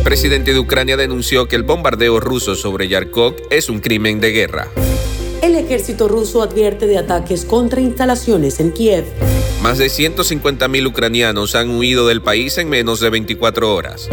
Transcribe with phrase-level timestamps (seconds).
[0.00, 4.32] El presidente de Ucrania denunció que el bombardeo ruso sobre Yarkov es un crimen de
[4.32, 4.66] guerra.
[5.42, 9.04] El ejército ruso advierte de ataques contra instalaciones en Kiev.
[9.62, 14.08] Más de 150.000 ucranianos han huido del país en menos de 24 horas.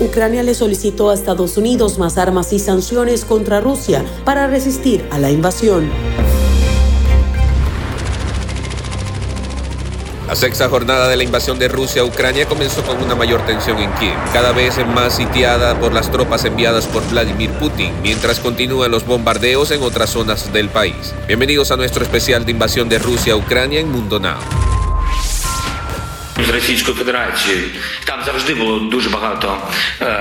[0.00, 5.18] Ucrania le solicitó a Estados Unidos más armas y sanciones contra Rusia para resistir a
[5.18, 5.88] la invasión.
[10.32, 13.78] La sexta jornada de la invasión de Rusia a Ucrania comenzó con una mayor tensión
[13.78, 18.90] en Kiev, cada vez más sitiada por las tropas enviadas por Vladimir Putin, mientras continúan
[18.90, 21.12] los bombardeos en otras zonas del país.
[21.26, 24.61] Bienvenidos a nuestro especial de invasión de Rusia a Ucrania en Mundo Now
[26.45, 27.63] з Російською Федерацією.
[28.05, 29.57] Там завжди було дуже багато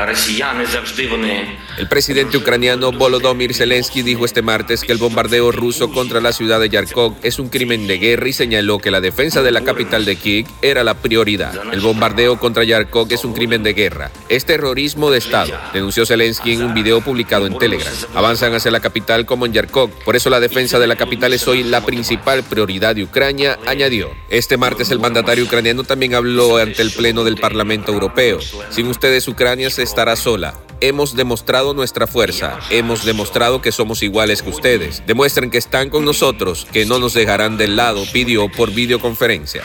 [0.08, 1.48] росіяни, завжди вони.
[1.78, 6.58] El presidente ucraniano Volodymyr Zelensky dijo este martes que el bombardeo ruso contra la ciudad
[6.58, 10.06] de Yarkov es un crimen de guerra y señaló que la defensa de la capital
[10.06, 11.52] de Kiev era la prioridad.
[11.70, 14.10] El bombardeo contra Yarkov es un crimen de guerra.
[14.30, 17.92] Es terrorismo de Estado, denunció Zelensky en un video publicado en Telegram.
[18.14, 21.46] Avanzan hacia la capital como en Yarkov, por eso la defensa de la capital es
[21.46, 24.12] hoy la principal prioridad de Ucrania, añadió.
[24.30, 28.39] Este martes el mandatario ucraniano también habló ante el Pleno del Parlamento Europeo.
[28.69, 30.55] Sin ustedes Ucrania se estará sola.
[30.81, 35.03] Hemos demostrado nuestra fuerza, hemos demostrado que somos iguales que ustedes.
[35.05, 39.63] Demuestren que están con nosotros, que no nos dejarán del lado, pidió por videoconferencia.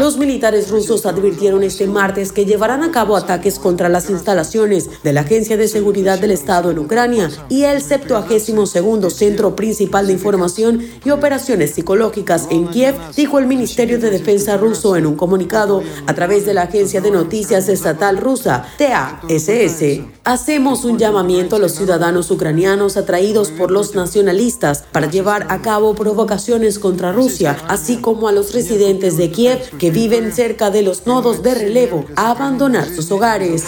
[0.00, 5.12] Los militares rusos advirtieron este martes que llevarán a cabo ataques contra las instalaciones de
[5.12, 10.84] la Agencia de Seguridad del Estado en Ucrania y el 72 Centro Principal de Información
[11.04, 16.14] y Operaciones Psicológicas en Kiev, dijo el Ministerio de Defensa ruso en un comunicado a
[16.14, 20.00] través de la agencia de noticias estatal rusa, TASS.
[20.24, 25.83] Hacemos un llamamiento a los ciudadanos ucranianos atraídos por los nacionalistas para llevar a cabo
[25.92, 31.06] provocaciones contra Rusia, así como a los residentes de Kiev que viven cerca de los
[31.06, 33.64] nodos de relevo a abandonar sus hogares.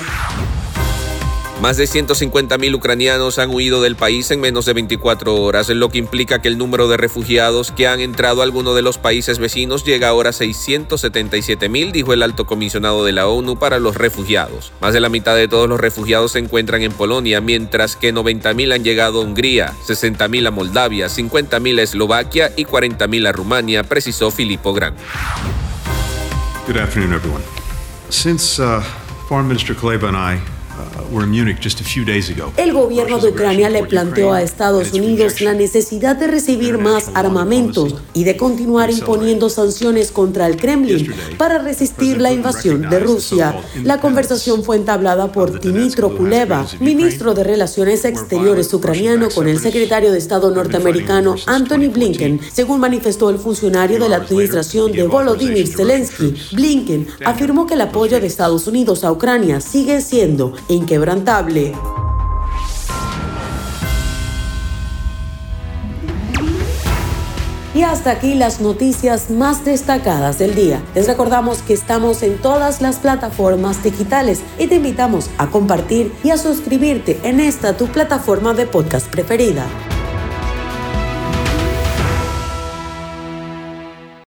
[1.61, 5.97] Más de 150.000 ucranianos han huido del país en menos de 24 horas, lo que
[5.97, 9.83] implica que el número de refugiados que han entrado a alguno de los países vecinos
[9.83, 14.72] llega ahora a 677.000, dijo el alto comisionado de la ONU para los refugiados.
[14.83, 18.75] Más de la mitad de todos los refugiados se encuentran en Polonia, mientras que 90.000
[18.75, 24.31] han llegado a Hungría, 60.000 a Moldavia, 50.000 a Eslovaquia y 40.000 a Rumania, precisó
[24.31, 24.94] Filippo Gran.
[26.67, 27.43] Good afternoon, everyone.
[28.11, 28.83] Since uh,
[29.27, 30.56] Foreign Minister Kuleba and I
[32.56, 37.94] el gobierno de Ucrania le planteó a Estados Unidos la necesidad de recibir más armamentos
[38.12, 43.54] y de continuar imponiendo sanciones contra el Kremlin para resistir la invasión de Rusia.
[43.82, 50.12] La conversación fue entablada por Dmitro Kuleva, ministro de Relaciones Exteriores ucraniano, con el secretario
[50.12, 56.34] de Estado norteamericano Anthony Blinken, según manifestó el funcionario de la administración de Volodymyr Zelensky.
[56.53, 61.75] Blinken afirmó que el apoyo de Estados Unidos a Ucrania sigue siendo inquebrantable.
[67.75, 70.82] Y hasta aquí las noticias más destacadas del día.
[70.94, 76.31] Les recordamos que estamos en todas las plataformas digitales y te invitamos a compartir y
[76.31, 79.66] a suscribirte en esta tu plataforma de podcast preferida.